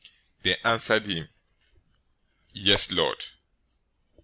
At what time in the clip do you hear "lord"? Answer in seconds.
2.91-3.23